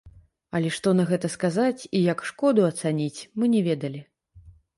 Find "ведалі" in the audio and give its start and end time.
3.71-4.01